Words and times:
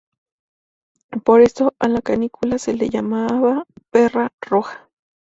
Por 1.23 1.41
esto 1.41 1.75
a 1.77 1.87
la 1.87 2.01
canícula 2.01 2.57
se 2.57 2.73
le 2.73 2.89
llamaba 2.89 3.67
"perra 3.91 4.31
roja". 4.41 4.89